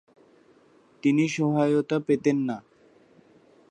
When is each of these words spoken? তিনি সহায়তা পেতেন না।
তিনি 1.03 1.23
সহায়তা 1.29 1.97
পেতেন 1.99 2.37
না। 2.47 2.57